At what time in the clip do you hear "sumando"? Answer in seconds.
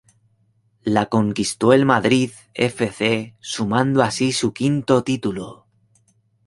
3.39-4.01